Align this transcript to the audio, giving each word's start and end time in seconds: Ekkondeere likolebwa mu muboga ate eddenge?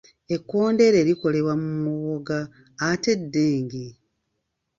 Ekkondeere 0.35 0.99
likolebwa 1.07 1.53
mu 1.61 1.67
muboga 1.85 2.39
ate 2.89 3.09
eddenge? 3.17 3.85